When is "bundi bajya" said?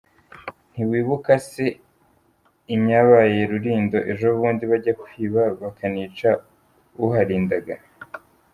4.37-4.93